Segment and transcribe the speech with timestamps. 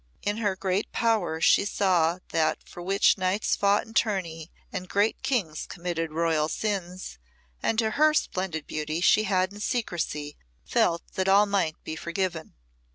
[0.23, 5.21] In her great power she saw that for which knights fought in tourney and great
[5.21, 7.19] kings committed royal sins,
[7.61, 12.55] and to her splendid beauty she had in secrecy felt that all might be forgiven.